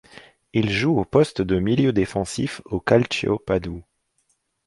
[0.53, 3.83] Il joue au poste de milieu défensif au Calcio Padoue.